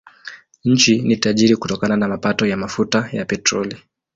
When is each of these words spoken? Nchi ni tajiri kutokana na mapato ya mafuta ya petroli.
Nchi 0.65 1.01
ni 1.01 1.17
tajiri 1.17 1.55
kutokana 1.55 1.97
na 1.97 2.07
mapato 2.07 2.45
ya 2.45 2.57
mafuta 2.57 3.09
ya 3.11 3.25
petroli. 3.25 3.77